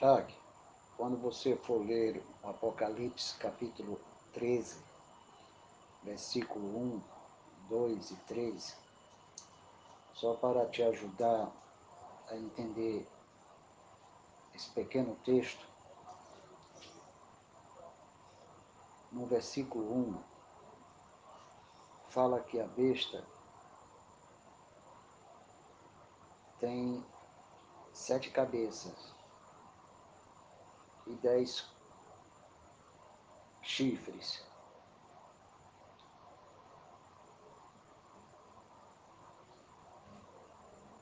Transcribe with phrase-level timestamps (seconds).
[0.00, 0.34] Jaque,
[0.96, 4.00] quando você for ler Apocalipse capítulo
[4.32, 4.82] 13,
[6.02, 7.02] versículo 1,
[7.68, 8.78] 2 e 3,
[10.14, 11.52] só para te ajudar
[12.30, 13.06] a entender
[14.54, 15.68] esse pequeno texto,
[19.12, 20.22] no versículo 1,
[22.08, 23.22] fala que a besta
[26.58, 27.04] tem
[27.92, 29.19] sete cabeças
[31.10, 31.68] e dez
[33.62, 34.46] chifres.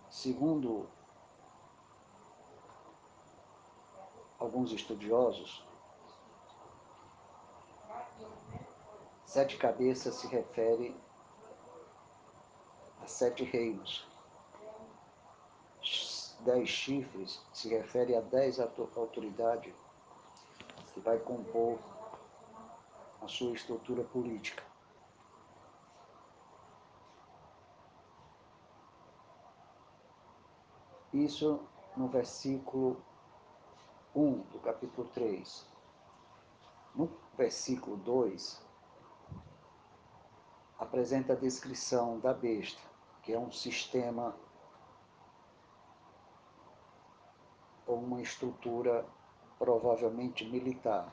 [0.08, 0.88] Segundo
[4.38, 5.64] alguns estudiosos,
[9.24, 10.98] sete cabeças se refere
[13.02, 14.08] a sete reinos.
[16.40, 19.74] Dez chifres se refere a dez autoridades
[20.98, 21.78] que vai compor
[23.22, 24.64] a sua estrutura política.
[31.12, 31.60] Isso
[31.96, 33.00] no versículo
[34.14, 35.66] 1 do capítulo 3.
[36.94, 38.60] No versículo 2,
[40.78, 42.80] apresenta a descrição da besta,
[43.22, 44.34] que é um sistema
[47.86, 49.06] ou uma estrutura
[49.58, 51.12] provavelmente militar,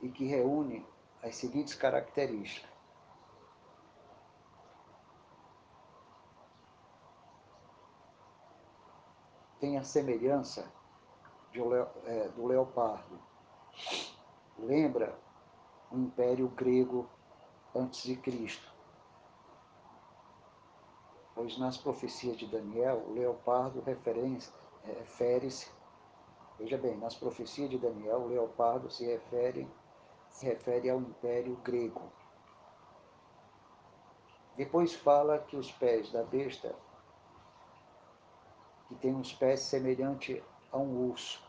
[0.00, 0.86] e que reúne
[1.22, 2.70] as seguintes características.
[9.58, 10.72] Tem a semelhança
[12.06, 13.20] é, do leopardo.
[14.58, 15.18] Lembra
[15.90, 17.06] o Império Grego
[17.74, 18.70] antes de Cristo.
[21.34, 23.82] Pois nas profecias de Daniel, o leopardo
[24.84, 25.70] refere-se,
[26.58, 29.68] veja bem, nas profecias de Daniel, o leopardo se refere,
[30.30, 32.10] se refere ao Império Grego.
[34.56, 36.74] Depois fala que os pés da besta,
[38.88, 40.42] que tem uns pés semelhantes
[40.72, 41.42] a um urso.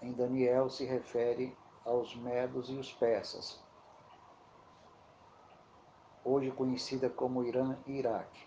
[0.00, 3.62] Em Daniel se refere aos medos e os persas,
[6.24, 8.45] hoje conhecida como Irã e Iraque.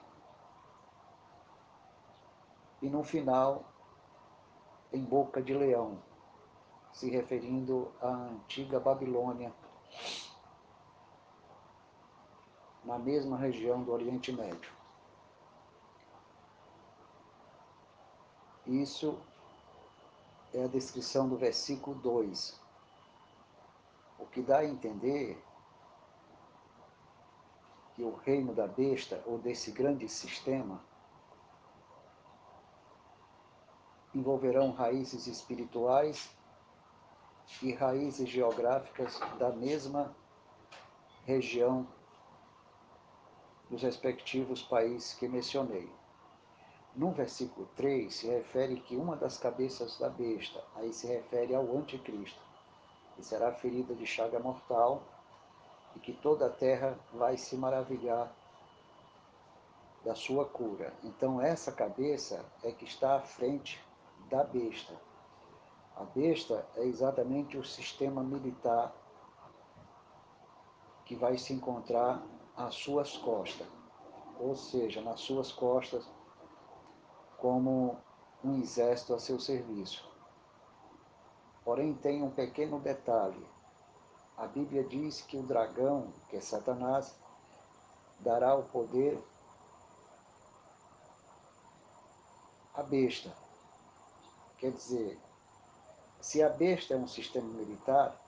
[2.82, 3.66] E no final,
[4.92, 6.02] em boca de leão,
[6.94, 9.54] se referindo à antiga Babilônia,
[12.84, 14.72] na mesma região do Oriente Médio.
[18.66, 19.20] Isso
[20.54, 22.60] é a descrição do versículo 2
[24.20, 25.42] o que dá a entender
[27.96, 30.80] que o reino da besta, ou desse grande sistema,
[34.14, 36.30] envolverão raízes espirituais
[37.62, 40.16] e raízes geográficas da mesma
[41.26, 41.88] região
[43.70, 45.92] dos respectivos países que mencionei.
[46.96, 51.78] No versículo 3 se refere que uma das cabeças da besta, aí se refere ao
[51.78, 52.40] anticristo,
[53.18, 55.04] e será ferida de chaga mortal,
[55.96, 58.32] e que toda a terra vai se maravilhar
[60.04, 60.94] da sua cura.
[61.04, 63.80] Então, essa cabeça é que está à frente
[64.30, 64.94] da besta.
[65.96, 68.94] A besta é exatamente o sistema militar
[71.04, 72.22] que vai se encontrar
[72.56, 73.68] às suas costas,
[74.40, 76.08] ou seja, nas suas costas,
[77.38, 77.98] como
[78.44, 80.08] um exército a seu serviço.
[81.66, 83.46] Porém, tem um pequeno detalhe.
[84.38, 87.20] A Bíblia diz que o dragão, que é Satanás,
[88.20, 89.22] dará o poder
[92.74, 93.49] à besta.
[94.60, 95.20] Quer dizer,
[96.22, 98.20] se a besta é um sistema militar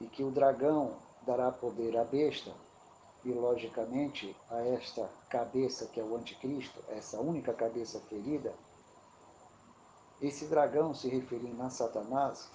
[0.00, 0.96] e que o dragão
[1.26, 2.52] dará poder à besta,
[3.24, 8.54] e logicamente a esta cabeça que é o anticristo, essa única cabeça ferida,
[10.20, 12.50] esse dragão, se referindo a Satanás,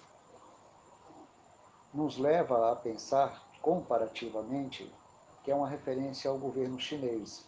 [1.94, 4.92] nos leva a pensar comparativamente
[5.44, 7.48] que é uma referência ao governo chinês.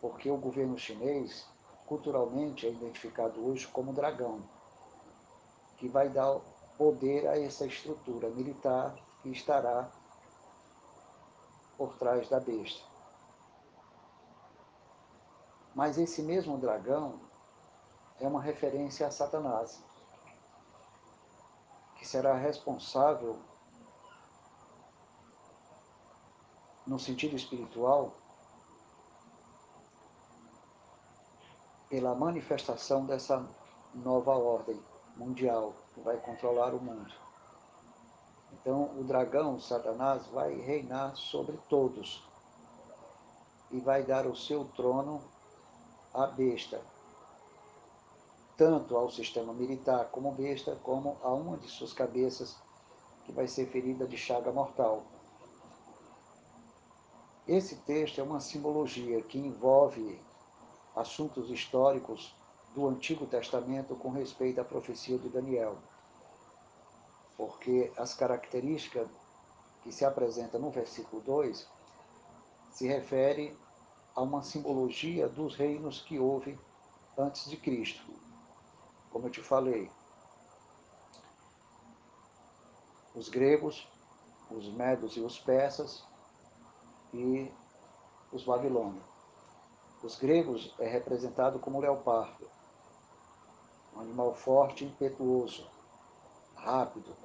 [0.00, 1.46] Porque o governo chinês,
[1.92, 4.42] culturalmente, é identificado hoje como dragão,
[5.76, 6.40] que vai dar
[6.78, 9.90] poder a essa estrutura militar que estará
[11.76, 12.82] por trás da besta.
[15.74, 17.20] Mas esse mesmo dragão
[18.18, 19.84] é uma referência a Satanás,
[21.96, 23.38] que será responsável,
[26.86, 28.14] no sentido espiritual,
[31.92, 33.46] pela manifestação dessa
[33.94, 34.80] nova ordem
[35.14, 37.12] mundial que vai controlar o mundo.
[38.50, 42.26] Então, o dragão, Satanás, vai reinar sobre todos
[43.70, 45.22] e vai dar o seu trono
[46.14, 46.80] à besta,
[48.56, 52.56] tanto ao sistema militar como besta, como a uma de suas cabeças,
[53.26, 55.02] que vai ser ferida de chaga mortal.
[57.46, 60.18] Esse texto é uma simbologia que envolve
[60.94, 62.34] assuntos históricos
[62.74, 65.76] do Antigo Testamento com respeito à profecia de Daniel.
[67.36, 69.08] Porque as características
[69.82, 71.68] que se apresentam no versículo 2
[72.70, 73.56] se refere
[74.14, 76.58] a uma simbologia dos reinos que houve
[77.16, 78.02] antes de Cristo.
[79.10, 79.90] Como eu te falei,
[83.14, 83.86] os gregos,
[84.50, 86.04] os medos e os persas
[87.12, 87.50] e
[88.32, 89.11] os babilônios.
[90.02, 92.50] Os gregos é representado como leopardo,
[93.94, 95.64] um animal forte e impetuoso,
[96.56, 97.16] rápido.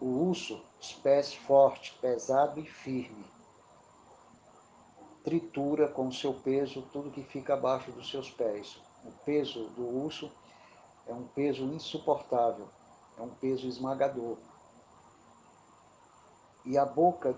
[0.00, 3.24] O urso, os pés fortes, pesado e firme.
[5.22, 8.80] Tritura com seu peso tudo que fica abaixo dos seus pés.
[9.04, 10.30] O peso do urso
[11.06, 12.68] é um peso insuportável,
[13.16, 14.38] é um peso esmagador.
[16.64, 17.36] E a boca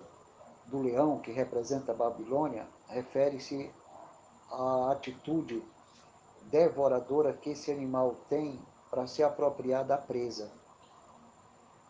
[0.68, 3.70] do leão, que representa a Babilônia, refere-se
[4.50, 5.62] à atitude
[6.50, 8.58] devoradora que esse animal tem
[8.90, 10.50] para se apropriar da presa.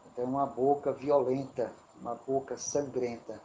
[0.07, 3.41] Então, é uma boca violenta, uma boca sangrenta.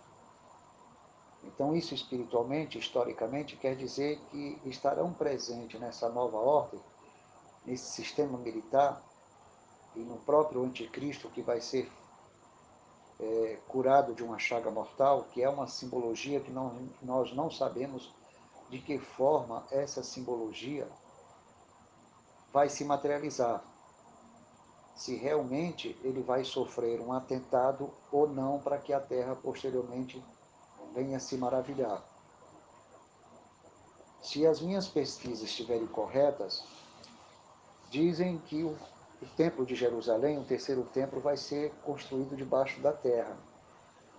[1.44, 6.80] Então, isso espiritualmente, historicamente, quer dizer que estarão presentes nessa nova ordem,
[7.66, 9.02] nesse sistema militar
[9.96, 11.92] e no próprio anticristo que vai ser
[13.24, 18.14] é, curado de uma chaga mortal, que é uma simbologia que não, nós não sabemos
[18.70, 20.88] de que forma essa simbologia
[22.52, 23.64] vai se materializar.
[24.96, 30.24] Se realmente ele vai sofrer um atentado ou não, para que a Terra posteriormente
[30.94, 32.04] venha se maravilhar.
[34.22, 36.64] Se as minhas pesquisas estiverem corretas,
[37.90, 38.78] dizem que o
[39.24, 43.38] o templo de Jerusalém, o terceiro templo, vai ser construído debaixo da terra,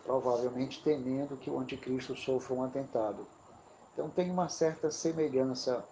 [0.03, 3.27] provavelmente temendo que o anticristo sofra um atentado.
[3.93, 5.85] Então tem uma certa semelhança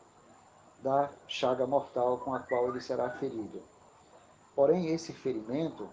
[0.82, 3.62] da chaga mortal com a qual ele será ferido.
[4.56, 5.88] Porém, esse ferimento,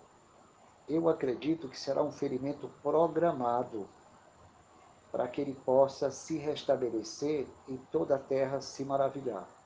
[0.88, 3.88] eu acredito que será um ferimento programado
[5.12, 9.59] para que ele possa se restabelecer e toda a terra se maravilhar.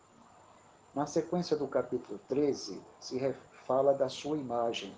[0.93, 3.35] Na sequência do capítulo 13, se
[3.65, 4.95] fala da sua imagem,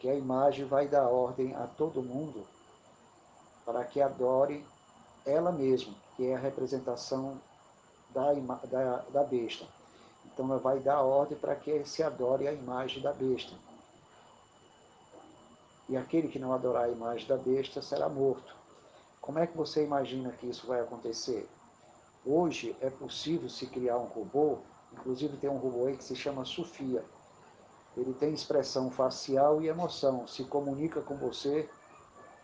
[0.00, 2.44] que a imagem vai dar ordem a todo mundo
[3.64, 4.66] para que adore
[5.24, 7.40] ela mesma, que é a representação
[8.10, 8.32] da,
[8.64, 9.64] da, da besta.
[10.24, 13.54] Então ela vai dar ordem para que se adore a imagem da besta.
[15.88, 18.56] E aquele que não adorar a imagem da besta será morto.
[19.20, 21.48] Como é que você imagina que isso vai acontecer?
[22.24, 24.58] Hoje é possível se criar um robô
[24.98, 27.04] Inclusive tem um robô aí que se chama Sofia.
[27.96, 31.68] Ele tem expressão facial e emoção, se comunica com você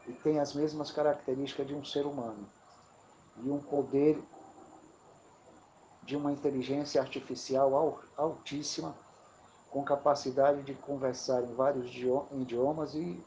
[0.07, 2.49] e tem as mesmas características de um ser humano.
[3.43, 4.23] E um poder
[6.03, 8.95] de uma inteligência artificial altíssima,
[9.71, 11.91] com capacidade de conversar em vários
[12.33, 13.23] idiomas e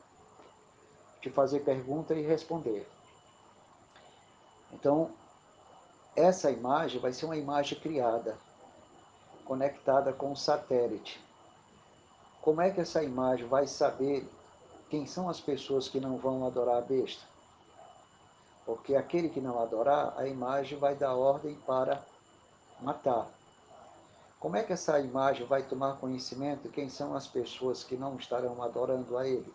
[1.22, 2.88] de fazer pergunta e responder.
[4.72, 5.12] Então,
[6.16, 8.38] essa imagem vai ser uma imagem criada
[9.46, 11.24] conectada com o satélite.
[12.42, 14.28] Como é que essa imagem vai saber
[14.90, 17.24] quem são as pessoas que não vão adorar a besta?
[18.66, 22.04] Porque aquele que não adorar, a imagem vai dar ordem para
[22.82, 23.28] matar.
[24.40, 28.62] Como é que essa imagem vai tomar conhecimento quem são as pessoas que não estarão
[28.62, 29.54] adorando a ele?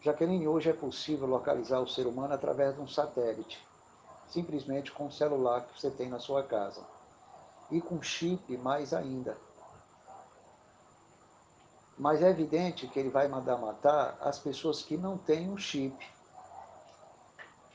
[0.00, 3.62] Já que nem hoje é possível localizar o ser humano através de um satélite,
[4.28, 6.93] simplesmente com o celular que você tem na sua casa
[7.74, 9.36] e com chip mais ainda.
[11.98, 15.96] Mas é evidente que ele vai mandar matar as pessoas que não têm o chip,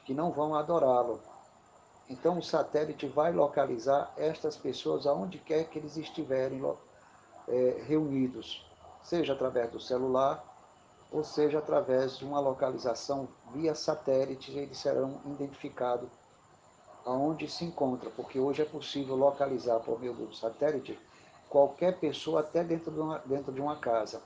[0.05, 1.19] que não vão adorá-lo.
[2.09, 6.61] Então o satélite vai localizar estas pessoas aonde quer que eles estiverem
[7.49, 8.65] é, reunidos,
[9.03, 10.45] seja através do celular,
[11.11, 16.09] ou seja através de uma localização via satélite, eles serão identificados
[17.09, 20.97] aonde se encontra, porque hoje é possível localizar por meio do satélite
[21.49, 24.21] qualquer pessoa até dentro de uma, dentro de uma casa.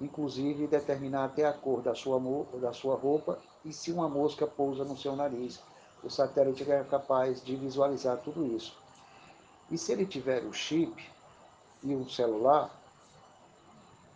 [0.00, 2.18] Inclusive determinar até a cor da sua,
[2.60, 5.62] da sua roupa e se uma mosca pousa no seu nariz
[6.02, 8.78] o satélite é capaz de visualizar tudo isso.
[9.70, 11.04] E se ele tiver o chip
[11.82, 12.70] e um celular,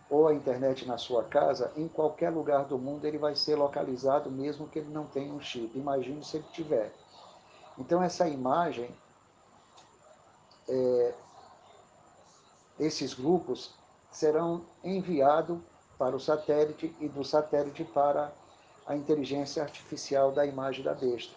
[0.09, 4.31] ou a internet na sua casa, em qualquer lugar do mundo ele vai ser localizado,
[4.31, 5.77] mesmo que ele não tenha um chip.
[5.77, 6.93] Imagine se ele tiver.
[7.77, 8.89] Então, essa imagem,
[10.67, 11.13] é,
[12.79, 13.73] esses grupos
[14.11, 15.57] serão enviados
[15.97, 18.33] para o satélite e do satélite para
[18.85, 21.33] a inteligência artificial da imagem da besta.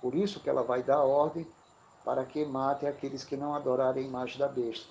[0.00, 1.46] Por isso que ela vai dar ordem
[2.04, 4.86] para que mate aqueles que não adorarem a imagem da besta,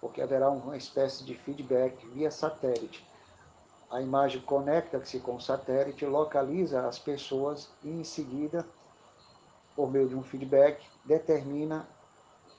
[0.00, 3.06] porque haverá uma espécie de feedback via satélite.
[3.90, 8.66] A imagem conecta-se com o satélite, localiza as pessoas e, em seguida,
[9.74, 11.88] por meio de um feedback, determina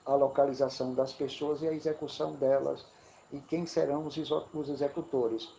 [0.05, 2.85] a localização das pessoas e a execução delas
[3.31, 5.49] e quem serão os executores.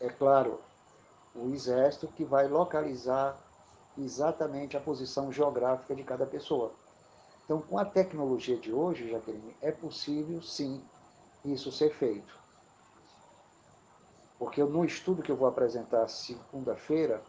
[0.00, 0.60] É claro,
[1.34, 3.38] o exército que vai localizar
[3.96, 6.72] exatamente a posição geográfica de cada pessoa.
[7.44, 10.82] Então, com a tecnologia de hoje, Jaqueline, é possível sim
[11.44, 12.38] isso ser feito.
[14.38, 17.22] Porque no estudo que eu vou apresentar segunda-feira,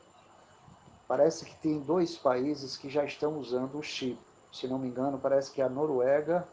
[1.08, 4.20] parece que tem dois países que já estão usando o chip.
[4.52, 6.48] Se não me engano, parece que é a Noruega,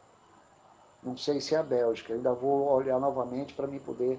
[1.03, 2.15] não sei se é a Bélgica.
[2.15, 4.19] Ainda vou olhar novamente para me poder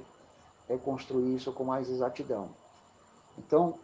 [0.67, 2.49] reconstruir isso com mais exatidão.
[3.37, 3.77] Então,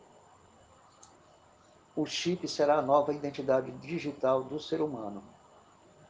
[1.95, 5.23] o chip será a nova identidade digital do ser humano.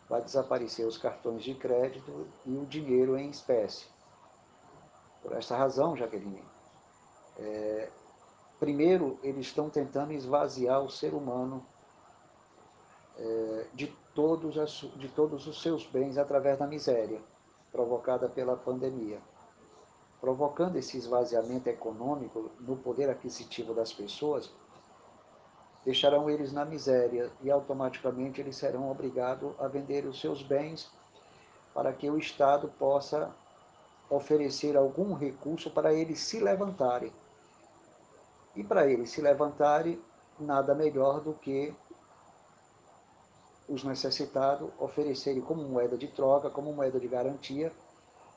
[0.07, 3.85] Vai desaparecer os cartões de crédito e o dinheiro em espécie.
[5.21, 6.43] Por essa razão, Jaqueline,
[7.37, 7.89] é,
[8.59, 11.65] primeiro eles estão tentando esvaziar o ser humano
[13.17, 17.21] é, de, todos as, de todos os seus bens através da miséria
[17.71, 19.19] provocada pela pandemia.
[20.19, 24.51] Provocando esse esvaziamento econômico no poder aquisitivo das pessoas,
[25.85, 30.91] deixarão eles na miséria e automaticamente eles serão obrigados a vender os seus bens
[31.73, 33.33] para que o Estado possa
[34.09, 37.13] oferecer algum recurso para eles se levantarem.
[38.59, 40.01] E para eles se levantarem,
[40.37, 41.73] nada melhor do que
[43.69, 47.71] os necessitados oferecerem como moeda de troca, como moeda de garantia,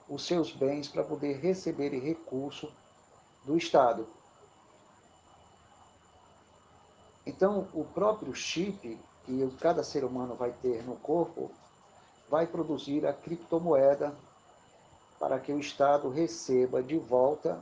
[0.08, 2.72] os seus bens para poder receber recurso
[3.44, 4.06] do Estado.
[7.26, 11.50] Então, o próprio chip que cada ser humano vai ter no corpo
[12.30, 14.14] vai produzir a criptomoeda
[15.18, 17.60] para que o Estado receba de volta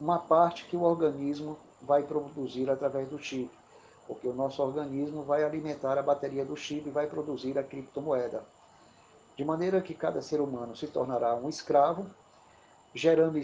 [0.00, 3.50] uma parte que o organismo vai produzir através do chip,
[4.06, 8.42] porque o nosso organismo vai alimentar a bateria do chip e vai produzir a criptomoeda.
[9.36, 12.06] De maneira que cada ser humano se tornará um escravo,
[12.94, 13.40] gerando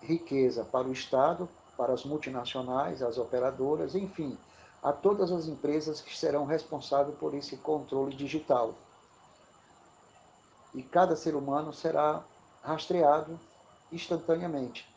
[0.00, 4.38] riqueza para o Estado, para as multinacionais, as operadoras, enfim,
[4.82, 8.74] a todas as empresas que serão responsáveis por esse controle digital.
[10.74, 12.22] E cada ser humano será
[12.62, 13.38] rastreado
[13.90, 14.93] instantaneamente.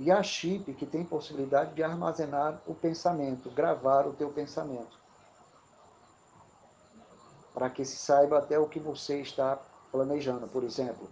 [0.00, 4.98] E a chip que tem possibilidade de armazenar o pensamento, gravar o teu pensamento.
[7.52, 9.58] Para que se saiba até o que você está
[9.92, 11.06] planejando, por exemplo.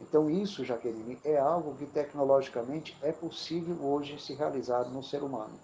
[0.00, 5.60] Então isso, Jaqueline, é algo que tecnologicamente é possível hoje se realizar no ser humano.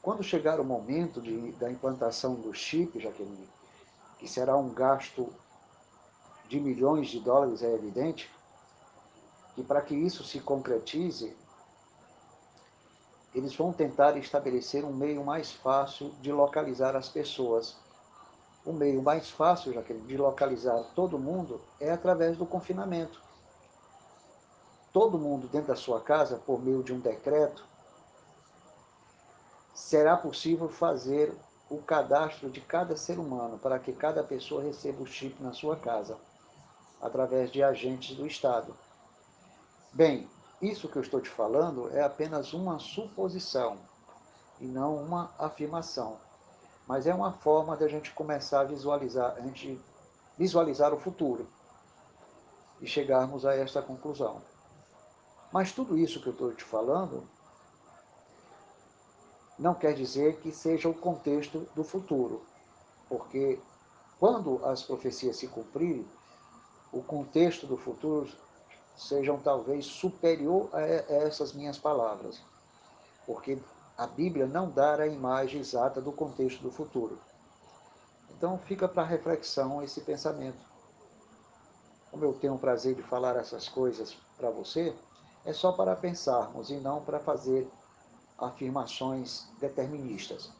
[0.00, 3.48] Quando chegar o momento de, da implantação do chip, Jaqueline,
[4.20, 5.32] que será um gasto
[6.48, 8.30] de milhões de dólares, é evidente,
[9.60, 11.36] que para que isso se concretize,
[13.34, 17.76] eles vão tentar estabelecer um meio mais fácil de localizar as pessoas.
[18.64, 23.22] O meio mais fácil, Jaqueline, de localizar todo mundo é através do confinamento.
[24.92, 27.64] Todo mundo dentro da sua casa, por meio de um decreto,
[29.74, 31.32] será possível fazer
[31.68, 35.76] o cadastro de cada ser humano para que cada pessoa receba o chip na sua
[35.76, 36.18] casa,
[37.00, 38.74] através de agentes do Estado.
[39.92, 40.28] Bem,
[40.62, 43.78] isso que eu estou te falando é apenas uma suposição
[44.60, 46.16] e não uma afirmação,
[46.86, 49.80] mas é uma forma de a gente começar a visualizar, a gente
[50.38, 51.46] visualizar o futuro
[52.80, 54.40] e chegarmos a esta conclusão.
[55.52, 57.26] Mas tudo isso que eu estou te falando
[59.58, 62.42] não quer dizer que seja o contexto do futuro,
[63.08, 63.58] porque
[64.20, 66.06] quando as profecias se cumprirem,
[66.92, 68.30] o contexto do futuro
[69.00, 72.40] sejam talvez superior a essas minhas palavras,
[73.26, 73.58] porque
[73.96, 77.18] a Bíblia não dá a imagem exata do contexto do futuro.
[78.30, 80.58] Então fica para reflexão esse pensamento.
[82.10, 84.94] Como eu tenho o prazer de falar essas coisas para você,
[85.44, 87.70] é só para pensarmos e não para fazer
[88.38, 90.50] afirmações deterministas.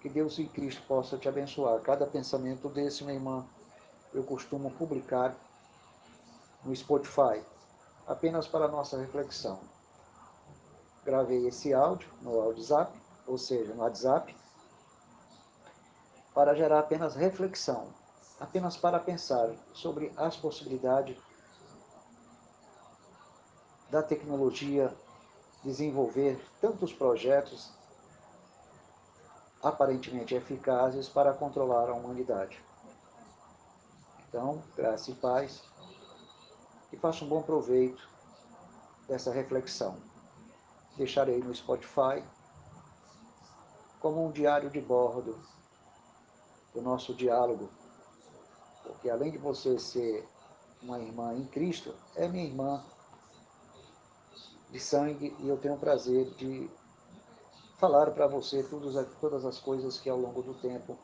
[0.00, 1.80] Que Deus e Cristo possa te abençoar.
[1.80, 3.44] Cada pensamento desse, minha irmã,
[4.12, 5.34] eu costumo publicar
[6.64, 7.42] no Spotify,
[8.06, 9.60] apenas para nossa reflexão.
[11.04, 12.92] Gravei esse áudio no WhatsApp,
[13.26, 14.34] ou seja, no WhatsApp,
[16.34, 17.88] para gerar apenas reflexão,
[18.40, 21.16] apenas para pensar sobre as possibilidades
[23.90, 24.92] da tecnologia
[25.62, 27.70] desenvolver tantos projetos
[29.62, 32.62] aparentemente eficazes para controlar a humanidade.
[34.28, 35.62] Então, graça e paz,
[36.94, 38.08] e faça um bom proveito
[39.08, 39.96] dessa reflexão.
[40.96, 42.22] Deixarei no Spotify
[43.98, 45.36] como um diário de bordo
[46.72, 47.68] do nosso diálogo,
[48.84, 50.28] porque além de você ser
[50.80, 52.84] uma irmã em Cristo, é minha irmã
[54.70, 56.70] de sangue e eu tenho o prazer de
[57.76, 60.96] falar para você todas, todas as coisas que ao longo do tempo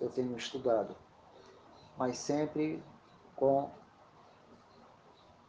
[0.00, 0.94] eu tenho estudado,
[1.96, 2.80] mas sempre
[3.34, 3.68] com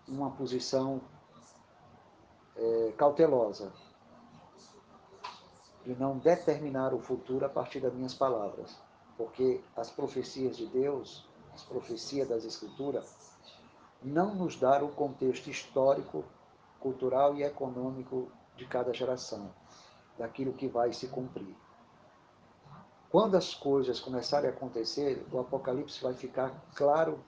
[0.10, 1.02] uma posição
[2.56, 3.72] é, cautelosa
[5.84, 8.78] de não determinar o futuro a partir das minhas palavras,
[9.18, 13.16] porque as profecias de Deus, as profecias das Escrituras,
[14.02, 16.24] não nos dão o contexto histórico,
[16.80, 19.54] cultural e econômico de cada geração
[20.18, 21.56] daquilo que vai se cumprir.
[23.10, 27.20] Quando as coisas começarem a acontecer, o Apocalipse vai ficar claro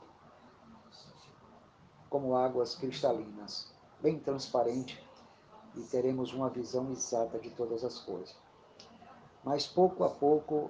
[2.11, 5.01] como águas cristalinas, bem transparente,
[5.73, 8.35] e teremos uma visão exata de todas as coisas.
[9.45, 10.69] Mas pouco a pouco,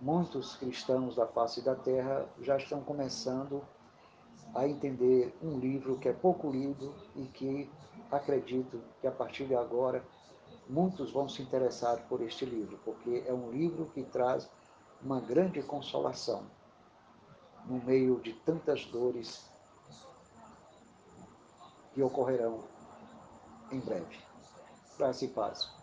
[0.00, 3.62] muitos cristãos da face da terra já estão começando
[4.54, 7.70] a entender um livro que é pouco lido e que
[8.10, 10.02] acredito que a partir de agora
[10.66, 14.50] muitos vão se interessar por este livro, porque é um livro que traz
[15.02, 16.44] uma grande consolação
[17.66, 19.50] no meio de tantas dores
[21.98, 22.62] que ocorrerão
[23.72, 24.20] em breve.
[24.96, 25.77] Graça e paz.